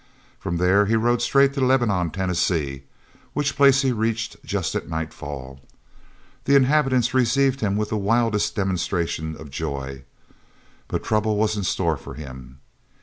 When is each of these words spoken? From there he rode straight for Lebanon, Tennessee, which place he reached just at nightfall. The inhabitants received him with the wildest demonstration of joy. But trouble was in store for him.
From 0.39 0.57
there 0.57 0.87
he 0.87 0.95
rode 0.95 1.21
straight 1.21 1.53
for 1.53 1.61
Lebanon, 1.61 2.09
Tennessee, 2.09 2.85
which 3.33 3.55
place 3.55 3.83
he 3.83 3.91
reached 3.91 4.35
just 4.43 4.73
at 4.73 4.89
nightfall. 4.89 5.59
The 6.45 6.55
inhabitants 6.55 7.13
received 7.13 7.61
him 7.61 7.77
with 7.77 7.89
the 7.89 7.97
wildest 7.97 8.55
demonstration 8.55 9.35
of 9.35 9.51
joy. 9.51 10.03
But 10.87 11.03
trouble 11.03 11.37
was 11.37 11.55
in 11.55 11.63
store 11.63 11.97
for 11.97 12.15
him. 12.15 12.57